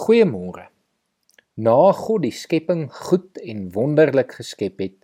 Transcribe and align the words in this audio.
Goeiemôre. 0.00 0.70
Na 1.60 1.92
God 1.92 2.22
die 2.24 2.32
skepping 2.32 2.86
goed 2.88 3.36
en 3.44 3.66
wonderlik 3.74 4.30
geskep 4.38 4.80
het, 4.80 4.94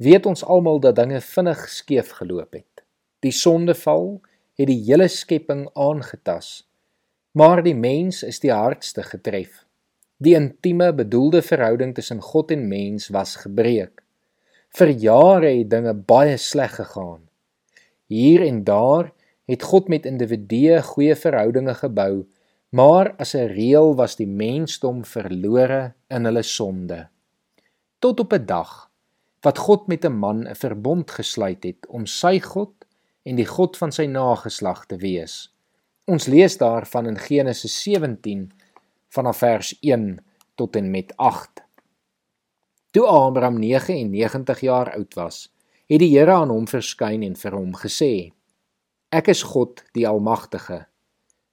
weet 0.00 0.24
ons 0.30 0.40
almal 0.54 0.80
dat 0.80 0.96
dinge 0.96 1.20
vinnig 1.20 1.66
skeef 1.68 2.14
geloop 2.16 2.56
het. 2.56 2.84
Die 3.20 3.34
sondeval 3.36 4.22
het 4.56 4.70
die 4.70 4.78
hele 4.86 5.10
skepping 5.12 5.66
aangetas. 5.76 6.64
Maar 7.36 7.60
die 7.66 7.76
mens 7.76 8.22
is 8.24 8.40
die 8.40 8.54
hardste 8.54 9.04
getref. 9.04 9.66
Die 10.16 10.32
intieme 10.38 10.94
bedoelde 10.96 11.44
verhouding 11.44 11.92
tussen 11.94 12.24
God 12.24 12.56
en 12.56 12.64
mens 12.72 13.10
was 13.12 13.36
gebreek. 13.44 14.00
Vir 14.72 14.96
jare 14.96 15.58
het 15.58 15.68
dinge 15.76 15.92
baie 15.92 16.40
sleg 16.40 16.78
gegaan. 16.80 17.26
Hier 18.08 18.48
en 18.48 18.64
daar 18.64 19.12
het 19.44 19.68
God 19.68 19.92
met 19.92 20.08
individue 20.08 20.80
goeie 20.94 21.20
verhoudinge 21.20 21.76
gebou, 21.84 22.24
maar 22.72 23.14
as 23.20 23.34
'n 23.34 23.52
reël 23.52 23.94
was 23.94 24.16
die 24.16 24.26
mensdom 24.26 25.04
verlore 25.04 25.94
in 26.08 26.24
hulle 26.24 26.42
sonde. 26.42 27.08
Tot 27.98 28.20
op 28.20 28.32
'n 28.32 28.46
dag 28.46 28.90
wat 29.40 29.58
God 29.58 29.86
met 29.86 30.04
'n 30.04 30.18
man 30.24 30.48
'n 30.48 30.54
verbond 30.54 31.10
gesluit 31.10 31.62
het 31.64 31.86
om 31.86 32.06
sy 32.06 32.40
God 32.40 32.72
en 33.22 33.36
die 33.36 33.46
God 33.46 33.76
van 33.76 33.92
sy 33.92 34.06
nageslag 34.06 34.86
te 34.86 34.96
wees. 34.96 35.54
Ons 36.04 36.26
lees 36.26 36.56
daarvan 36.58 37.06
in 37.06 37.18
Genesis 37.18 37.82
17 37.82 38.52
vanaf 39.08 39.36
vers 39.36 39.76
1 39.80 40.24
tot 40.54 40.76
en 40.76 40.90
met 40.90 41.16
8. 41.16 41.62
Toe 42.90 43.06
Abraham 43.06 43.58
99 43.58 44.60
jaar 44.60 44.94
oud 44.94 45.14
was, 45.14 45.54
het 45.86 45.98
die 45.98 46.18
Here 46.18 46.32
aan 46.32 46.48
hom 46.48 46.66
verskyn 46.68 47.22
en 47.22 47.36
vir 47.36 47.52
hom 47.52 47.74
gesê: 47.74 48.32
Ek 49.08 49.28
is 49.28 49.42
God, 49.42 49.84
die 49.92 50.08
Almagtige. 50.08 50.86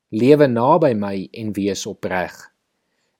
Lewe 0.10 0.48
naby 0.48 0.96
my 0.98 1.28
en 1.38 1.52
wees 1.54 1.84
opreg. 1.86 2.34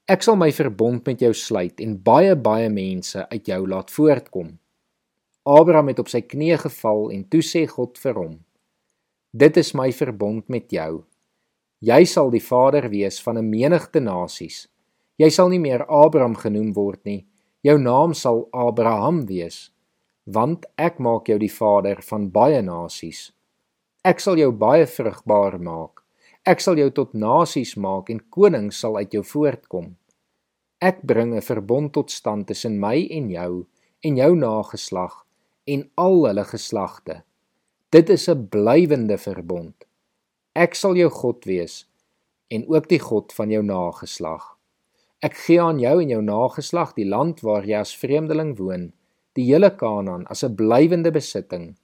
Ek 0.10 0.24
sal 0.26 0.40
my 0.42 0.48
verbond 0.50 1.04
met 1.06 1.20
jou 1.22 1.30
sluit 1.38 1.84
en 1.86 1.92
baie 2.02 2.34
baie 2.34 2.72
mense 2.74 3.28
uit 3.30 3.52
jou 3.52 3.60
laat 3.70 3.94
voortkom. 3.94 4.56
Abraham 5.46 5.92
het 5.92 6.02
op 6.02 6.10
sy 6.10 6.24
knieë 6.26 6.58
geval 6.64 7.12
en 7.14 7.28
toe 7.30 7.44
sê 7.46 7.68
God 7.70 8.02
vir 8.02 8.18
hom: 8.18 8.34
Dit 9.38 9.62
is 9.62 9.76
my 9.78 9.92
verbond 9.94 10.50
met 10.50 10.74
jou. 10.74 11.04
Jy 11.86 12.00
sal 12.10 12.34
die 12.34 12.42
vader 12.42 12.90
wees 12.90 13.22
van 13.22 13.38
'n 13.38 13.50
menigte 13.50 14.02
nasies. 14.02 14.66
Jy 15.22 15.30
sal 15.30 15.50
nie 15.50 15.62
meer 15.62 15.86
Abraham 15.86 16.36
genoem 16.36 16.74
word 16.74 17.06
nie. 17.06 17.28
Jou 17.62 17.78
naam 17.78 18.14
sal 18.14 18.48
Abraham 18.52 19.28
wees, 19.28 19.70
want 20.26 20.66
ek 20.76 20.98
maak 20.98 21.28
jou 21.28 21.38
die 21.38 21.54
vader 21.54 22.02
van 22.02 22.32
baie 22.32 22.62
nasies. 22.62 23.32
Ek 24.04 24.20
sal 24.20 24.38
jou 24.38 24.52
baie 24.52 24.88
vrugbaar 24.88 25.62
maak. 25.62 25.99
Ek 26.48 26.62
sal 26.64 26.78
jou 26.80 26.90
tot 26.96 27.14
nasies 27.14 27.76
maak 27.76 28.10
en 28.10 28.22
konings 28.32 28.80
sal 28.80 28.96
uit 28.98 29.12
jou 29.14 29.24
voortkom. 29.24 29.96
Ek 30.80 31.02
bring 31.04 31.36
'n 31.36 31.42
verbond 31.42 31.92
tot 31.94 32.12
stand 32.12 32.48
tussen 32.48 32.80
my 32.80 33.08
en 33.12 33.30
jou 33.30 33.66
en 34.04 34.16
jou 34.16 34.36
nageslag 34.36 35.26
en 35.68 35.90
al 35.98 36.26
hulle 36.26 36.44
geslagte. 36.44 37.24
Dit 37.92 38.10
is 38.10 38.30
'n 38.30 38.48
blywende 38.48 39.18
verbond. 39.18 39.76
Ek 40.56 40.76
sal 40.76 40.96
jou 40.96 41.10
God 41.10 41.46
wees 41.46 41.86
en 42.50 42.66
ook 42.68 42.88
die 42.90 43.00
God 43.00 43.34
van 43.34 43.50
jou 43.50 43.64
nageslag. 43.64 44.58
Ek 45.22 45.34
gee 45.34 45.62
aan 45.62 45.80
jou 45.80 46.02
en 46.02 46.10
jou 46.10 46.22
nageslag 46.22 46.94
die 46.94 47.06
land 47.06 47.42
waar 47.42 47.66
jy 47.66 47.80
as 47.80 47.96
vreemdeling 47.96 48.58
woon, 48.58 48.94
die 49.36 49.44
hele 49.52 49.70
Kanaan 49.76 50.26
as 50.28 50.44
'n 50.44 50.56
blywende 50.56 51.12
besitting 51.12 51.76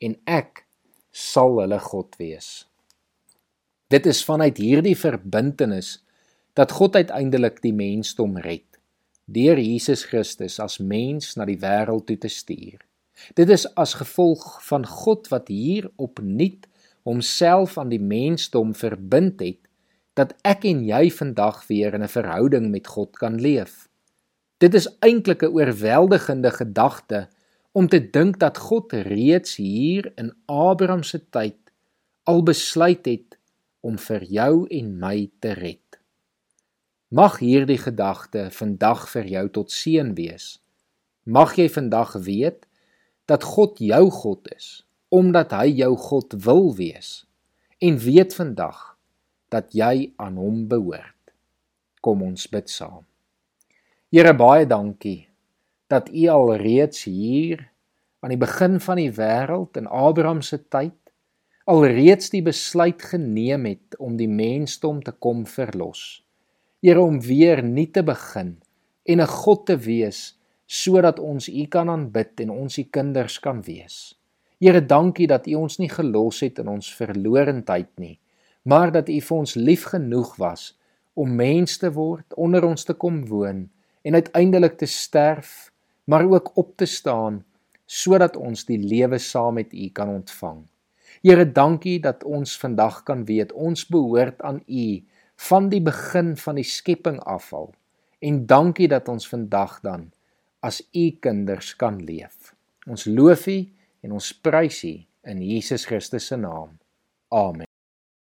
en 0.00 0.16
ek 0.26 0.66
sal 1.10 1.60
hulle 1.60 1.80
God 1.80 2.16
wees. 2.16 2.66
Dit 3.86 4.06
is 4.06 4.24
vanuit 4.26 4.56
hierdie 4.58 4.96
verbintenis 4.98 6.00
dat 6.58 6.72
God 6.74 6.96
uiteindelik 6.98 7.60
die 7.62 7.74
mensdom 7.74 8.34
red 8.42 8.64
deur 9.30 9.58
Jesus 9.58 10.04
Christus 10.06 10.56
as 10.62 10.78
mens 10.78 11.36
na 11.38 11.46
die 11.46 11.58
wêreld 11.62 12.06
toe 12.06 12.16
te 12.18 12.30
stuur. 12.30 12.78
Dit 13.38 13.50
is 13.50 13.66
as 13.78 13.96
gevolg 13.98 14.42
van 14.66 14.86
God 14.86 15.30
wat 15.30 15.50
hier 15.50 15.86
opnuut 16.02 16.66
homself 17.06 17.78
aan 17.78 17.90
die 17.90 18.02
mensdom 18.02 18.74
verbind 18.74 19.42
het 19.42 19.62
dat 20.18 20.34
ek 20.42 20.66
en 20.66 20.82
jy 20.86 21.06
vandag 21.10 21.62
weer 21.70 21.94
in 21.94 22.02
'n 22.02 22.10
verhouding 22.10 22.70
met 22.74 22.86
God 22.86 23.14
kan 23.22 23.38
leef. 23.40 23.86
Dit 24.58 24.74
is 24.74 24.90
eintlik 24.98 25.42
'n 25.42 25.54
oorweldigende 25.54 26.50
gedagte 26.50 27.28
om 27.72 27.86
te 27.88 28.00
dink 28.10 28.38
dat 28.38 28.58
God 28.58 28.92
reeds 28.92 29.56
hier 29.56 30.12
in 30.16 30.34
Abraham 30.46 31.02
se 31.02 31.22
tyd 31.30 31.58
al 32.24 32.42
besluit 32.42 33.06
het 33.06 33.38
om 33.80 33.98
vir 33.98 34.24
jou 34.24 34.66
en 34.70 34.92
my 35.00 35.28
te 35.40 35.52
red. 35.58 36.00
Mag 37.08 37.38
hierdie 37.38 37.78
gedagte 37.78 38.48
vandag 38.50 39.06
vir 39.12 39.28
jou 39.30 39.44
tot 39.60 39.70
seën 39.72 40.14
wees. 40.16 40.56
Mag 41.24 41.54
jy 41.58 41.68
vandag 41.70 42.16
weet 42.26 42.66
dat 43.26 43.46
God 43.46 43.78
jou 43.82 44.10
God 44.10 44.50
is 44.56 44.82
omdat 45.08 45.52
hy 45.54 45.70
jou 45.70 45.92
God 45.96 46.34
wil 46.42 46.72
wees 46.74 47.22
en 47.78 47.98
weet 48.02 48.34
vandag 48.34 48.96
dat 49.54 49.70
jy 49.70 50.10
aan 50.18 50.34
hom 50.40 50.64
behoort. 50.66 51.14
Kom 52.02 52.24
ons 52.26 52.48
bid 52.50 52.70
saam. 52.70 53.04
Here 54.10 54.34
baie 54.34 54.66
dankie 54.66 55.28
dat 55.90 56.10
U 56.10 56.26
al 56.32 56.56
reeds 56.58 57.04
hier 57.06 57.68
aan 58.20 58.34
die 58.34 58.40
begin 58.40 58.80
van 58.82 58.98
die 58.98 59.12
wêreld 59.14 59.78
in 59.78 59.86
Abraham 59.86 60.42
se 60.42 60.58
tyd 60.58 60.98
al 61.66 61.82
reeds 61.90 62.28
die 62.30 62.44
besluit 62.46 63.02
geneem 63.02 63.64
het 63.66 63.96
om 63.98 64.14
die 64.14 64.30
mensdom 64.30 65.00
te 65.02 65.10
kom 65.10 65.42
verlos. 65.50 66.22
Here 66.78 67.02
om 67.02 67.18
weer 67.18 67.58
nuut 67.66 67.90
te 67.96 68.04
begin 68.06 68.52
en 69.02 69.20
'n 69.20 69.26
God 69.26 69.66
te 69.66 69.76
wees 69.76 70.38
sodat 70.66 71.18
ons 71.18 71.48
U 71.48 71.66
kan 71.66 71.90
aanbid 71.90 72.40
en 72.40 72.50
ons 72.50 72.78
U 72.78 72.84
kinders 72.84 73.40
kan 73.40 73.62
wees. 73.62 74.14
Here 74.60 74.80
dankie 74.80 75.26
dat 75.26 75.46
U 75.46 75.54
ons 75.54 75.78
nie 75.78 75.88
gelos 75.88 76.40
het 76.40 76.58
in 76.58 76.68
ons 76.68 76.94
verlorendheid 76.94 77.90
nie, 77.98 78.18
maar 78.62 78.92
dat 78.92 79.08
U 79.08 79.20
vir 79.20 79.36
ons 79.36 79.54
lief 79.54 79.84
genoeg 79.84 80.36
was 80.36 80.78
om 81.14 81.34
mens 81.34 81.78
te 81.78 81.90
word, 81.90 82.34
onder 82.34 82.64
ons 82.64 82.84
te 82.84 82.94
kom 82.94 83.26
woon 83.26 83.68
en 84.02 84.14
uiteindelik 84.14 84.78
te 84.78 84.86
sterf, 84.86 85.72
maar 86.04 86.30
ook 86.30 86.56
op 86.56 86.76
te 86.76 86.86
staan 86.86 87.44
sodat 87.86 88.36
ons 88.36 88.64
die 88.64 88.78
lewe 88.78 89.18
saam 89.18 89.54
met 89.54 89.72
U 89.72 89.90
kan 89.90 90.08
ontvang. 90.08 90.62
Here, 91.26 91.42
dankie 91.42 91.96
dat 91.98 92.22
ons 92.22 92.52
vandag 92.62 93.00
kan 93.02 93.24
weet 93.26 93.50
ons 93.50 93.80
behoort 93.90 94.44
aan 94.46 94.60
U 94.70 94.84
van 95.48 95.66
die 95.72 95.80
begin 95.82 96.36
van 96.38 96.60
die 96.60 96.68
skepping 96.70 97.18
afval. 97.26 97.72
En 98.22 98.44
dankie 98.46 98.86
dat 98.86 99.10
ons 99.10 99.26
vandag 99.26 99.80
dan 99.82 100.06
as 100.62 100.84
U 100.94 101.10
kinders 101.18 101.74
kan 101.82 101.98
leef. 101.98 102.54
Ons 102.86 103.10
loof 103.10 103.50
U 103.50 103.58
en 104.06 104.14
ons 104.20 104.32
prys 104.38 104.84
U 104.86 104.94
in 105.26 105.42
Jesus 105.42 105.90
Christus 105.90 106.30
se 106.30 106.38
naam. 106.38 106.78
Amen. 107.34 107.65